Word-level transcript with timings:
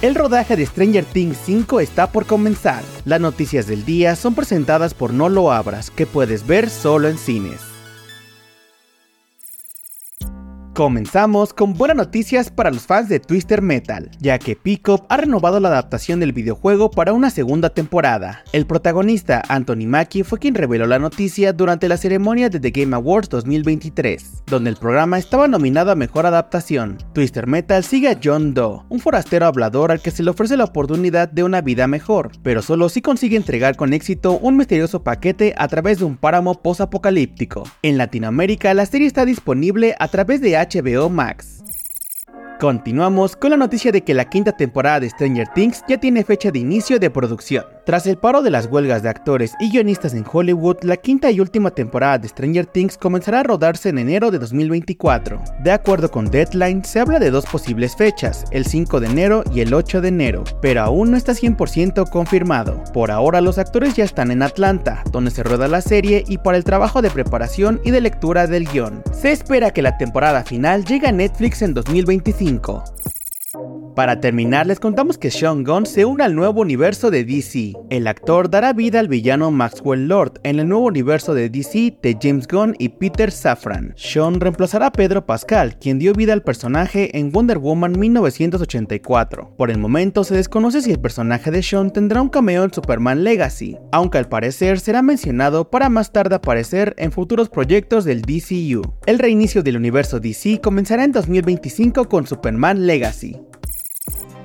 El 0.00 0.14
rodaje 0.14 0.54
de 0.54 0.64
Stranger 0.64 1.04
Things 1.04 1.36
5 1.44 1.80
está 1.80 2.12
por 2.12 2.24
comenzar. 2.24 2.84
Las 3.04 3.20
noticias 3.20 3.66
del 3.66 3.84
día 3.84 4.14
son 4.14 4.36
presentadas 4.36 4.94
por 4.94 5.12
No 5.12 5.28
Lo 5.28 5.50
Abras, 5.50 5.90
que 5.90 6.06
puedes 6.06 6.46
ver 6.46 6.70
solo 6.70 7.08
en 7.08 7.18
cines. 7.18 7.77
Comenzamos 10.78 11.52
con 11.54 11.74
buenas 11.74 11.96
noticias 11.96 12.52
para 12.52 12.70
los 12.70 12.86
fans 12.86 13.08
de 13.08 13.18
Twister 13.18 13.62
Metal, 13.62 14.12
ya 14.20 14.38
que 14.38 14.54
Pickup 14.54 15.06
ha 15.08 15.16
renovado 15.16 15.58
la 15.58 15.70
adaptación 15.70 16.20
del 16.20 16.32
videojuego 16.32 16.88
para 16.92 17.12
una 17.12 17.30
segunda 17.30 17.70
temporada. 17.70 18.44
El 18.52 18.64
protagonista, 18.64 19.42
Anthony 19.48 19.88
Mackie, 19.88 20.22
fue 20.22 20.38
quien 20.38 20.54
reveló 20.54 20.86
la 20.86 21.00
noticia 21.00 21.52
durante 21.52 21.88
la 21.88 21.96
ceremonia 21.96 22.48
de 22.48 22.60
The 22.60 22.70
Game 22.70 22.94
Awards 22.94 23.28
2023, 23.28 24.44
donde 24.46 24.70
el 24.70 24.76
programa 24.76 25.18
estaba 25.18 25.48
nominado 25.48 25.90
a 25.90 25.96
Mejor 25.96 26.26
Adaptación. 26.26 26.98
Twister 27.12 27.48
Metal 27.48 27.82
sigue 27.82 28.10
a 28.10 28.20
John 28.22 28.54
Doe, 28.54 28.82
un 28.88 29.00
forastero 29.00 29.46
hablador 29.46 29.90
al 29.90 30.00
que 30.00 30.12
se 30.12 30.22
le 30.22 30.30
ofrece 30.30 30.56
la 30.56 30.62
oportunidad 30.62 31.28
de 31.28 31.42
una 31.42 31.60
vida 31.60 31.88
mejor, 31.88 32.30
pero 32.44 32.62
solo 32.62 32.88
si 32.88 33.02
consigue 33.02 33.36
entregar 33.36 33.74
con 33.74 33.92
éxito 33.92 34.38
un 34.38 34.56
misterioso 34.56 35.02
paquete 35.02 35.54
a 35.58 35.66
través 35.66 35.98
de 35.98 36.04
un 36.04 36.16
páramo 36.16 36.62
post-apocalíptico. 36.62 37.64
En 37.82 37.98
Latinoamérica, 37.98 38.72
la 38.74 38.86
serie 38.86 39.08
está 39.08 39.24
disponible 39.24 39.96
a 39.98 40.06
través 40.06 40.40
de 40.40 40.67
HBO 40.68 41.10
Max. 41.10 41.62
Continuamos 42.60 43.36
con 43.36 43.50
la 43.50 43.56
noticia 43.56 43.92
de 43.92 44.02
que 44.02 44.14
la 44.14 44.24
quinta 44.24 44.50
temporada 44.50 44.98
de 44.98 45.08
Stranger 45.08 45.46
Things 45.54 45.84
ya 45.88 45.96
tiene 45.98 46.24
fecha 46.24 46.50
de 46.50 46.58
inicio 46.58 46.98
de 46.98 47.08
producción. 47.08 47.64
Tras 47.86 48.04
el 48.08 48.18
paro 48.18 48.42
de 48.42 48.50
las 48.50 48.66
huelgas 48.66 49.04
de 49.04 49.08
actores 49.08 49.54
y 49.60 49.70
guionistas 49.70 50.12
en 50.12 50.24
Hollywood, 50.30 50.78
la 50.82 50.96
quinta 50.96 51.30
y 51.30 51.38
última 51.38 51.70
temporada 51.70 52.18
de 52.18 52.26
Stranger 52.26 52.66
Things 52.66 52.98
comenzará 52.98 53.40
a 53.40 53.42
rodarse 53.44 53.90
en 53.90 53.98
enero 53.98 54.32
de 54.32 54.40
2024. 54.40 55.40
De 55.62 55.70
acuerdo 55.70 56.10
con 56.10 56.32
Deadline, 56.32 56.84
se 56.84 56.98
habla 56.98 57.20
de 57.20 57.30
dos 57.30 57.46
posibles 57.46 57.94
fechas, 57.94 58.44
el 58.50 58.66
5 58.66 58.98
de 59.00 59.06
enero 59.06 59.44
y 59.54 59.60
el 59.60 59.72
8 59.72 60.00
de 60.00 60.08
enero, 60.08 60.42
pero 60.60 60.82
aún 60.82 61.12
no 61.12 61.16
está 61.16 61.34
100% 61.34 62.10
confirmado. 62.10 62.82
Por 62.92 63.12
ahora 63.12 63.40
los 63.40 63.58
actores 63.58 63.94
ya 63.94 64.04
están 64.04 64.32
en 64.32 64.42
Atlanta, 64.42 65.04
donde 65.12 65.30
se 65.30 65.44
rueda 65.44 65.68
la 65.68 65.80
serie 65.80 66.24
y 66.26 66.38
para 66.38 66.56
el 66.56 66.64
trabajo 66.64 67.02
de 67.02 67.10
preparación 67.10 67.80
y 67.84 67.92
de 67.92 68.00
lectura 68.00 68.48
del 68.48 68.68
guion. 68.68 69.02
Se 69.12 69.30
espera 69.30 69.70
que 69.70 69.80
la 69.80 69.96
temporada 69.96 70.42
final 70.42 70.84
llegue 70.84 71.06
a 71.06 71.12
Netflix 71.12 71.62
en 71.62 71.72
2025 71.72 72.47
5 72.56 73.17
para 73.98 74.20
terminar, 74.20 74.64
les 74.64 74.78
contamos 74.78 75.18
que 75.18 75.28
Sean 75.28 75.64
Gunn 75.64 75.84
se 75.84 76.04
une 76.04 76.22
al 76.22 76.36
nuevo 76.36 76.60
universo 76.60 77.10
de 77.10 77.24
DC. 77.24 77.72
El 77.90 78.06
actor 78.06 78.48
dará 78.48 78.72
vida 78.72 79.00
al 79.00 79.08
villano 79.08 79.50
Maxwell 79.50 80.06
Lord 80.06 80.38
en 80.44 80.60
el 80.60 80.68
nuevo 80.68 80.84
universo 80.84 81.34
de 81.34 81.50
DC 81.50 81.98
de 82.00 82.16
James 82.22 82.46
Gunn 82.46 82.76
y 82.78 82.90
Peter 82.90 83.32
Safran. 83.32 83.94
Sean 83.96 84.38
reemplazará 84.38 84.86
a 84.86 84.92
Pedro 84.92 85.26
Pascal, 85.26 85.80
quien 85.80 85.98
dio 85.98 86.12
vida 86.12 86.32
al 86.32 86.44
personaje 86.44 87.18
en 87.18 87.32
Wonder 87.32 87.58
Woman 87.58 87.98
1984. 87.98 89.56
Por 89.56 89.68
el 89.68 89.78
momento 89.78 90.22
se 90.22 90.36
desconoce 90.36 90.80
si 90.80 90.92
el 90.92 91.00
personaje 91.00 91.50
de 91.50 91.60
Sean 91.60 91.92
tendrá 91.92 92.22
un 92.22 92.28
cameo 92.28 92.62
en 92.62 92.72
Superman 92.72 93.24
Legacy, 93.24 93.78
aunque 93.90 94.18
al 94.18 94.28
parecer 94.28 94.78
será 94.78 95.02
mencionado 95.02 95.70
para 95.70 95.88
más 95.88 96.12
tarde 96.12 96.36
aparecer 96.36 96.94
en 96.98 97.10
futuros 97.10 97.48
proyectos 97.48 98.04
del 98.04 98.22
DCU. 98.22 98.82
El 99.06 99.18
reinicio 99.18 99.64
del 99.64 99.76
universo 99.76 100.20
DC 100.20 100.60
comenzará 100.60 101.02
en 101.02 101.10
2025 101.10 102.08
con 102.08 102.28
Superman 102.28 102.86
Legacy. 102.86 103.47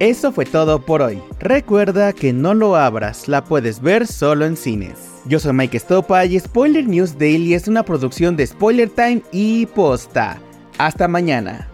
Eso 0.00 0.32
fue 0.32 0.46
todo 0.46 0.80
por 0.80 1.02
hoy. 1.02 1.22
Recuerda 1.40 2.14
que 2.14 2.32
no 2.32 2.54
lo 2.54 2.74
abras, 2.74 3.28
la 3.28 3.44
puedes 3.44 3.82
ver 3.82 4.06
solo 4.06 4.46
en 4.46 4.56
cines. 4.56 4.96
Yo 5.26 5.38
soy 5.38 5.52
Mike 5.52 5.78
Stopa 5.78 6.24
y 6.24 6.40
Spoiler 6.40 6.88
News 6.88 7.18
Daily 7.18 7.52
es 7.52 7.68
una 7.68 7.82
producción 7.82 8.34
de 8.34 8.46
Spoiler 8.46 8.88
Time 8.88 9.20
y 9.30 9.66
Posta. 9.66 10.40
Hasta 10.78 11.06
mañana. 11.06 11.68